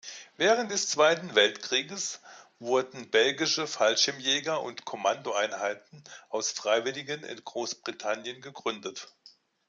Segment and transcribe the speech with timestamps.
[0.35, 2.21] Während des Zweiten Weltkrieges
[2.57, 9.15] wurden belgische Fallschirmjäger und Kommando-Einheiten aus Freiwilligen in Großbritannien gegründet.